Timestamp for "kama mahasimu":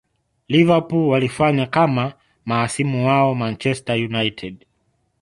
1.67-3.07